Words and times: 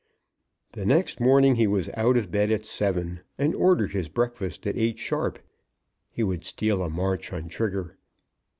The 0.71 0.83
next 0.83 1.19
morning 1.19 1.57
he 1.57 1.67
was 1.67 1.91
out 1.93 2.17
of 2.17 2.31
bed 2.31 2.49
at 2.49 2.65
seven, 2.65 3.19
and 3.37 3.53
ordered 3.53 3.91
his 3.93 4.09
breakfast 4.09 4.65
at 4.65 4.75
eight 4.75 4.97
sharp. 4.97 5.37
He 6.09 6.23
would 6.23 6.43
steal 6.43 6.81
a 6.81 6.89
march 6.89 7.31
on 7.31 7.49
Trigger. 7.49 7.97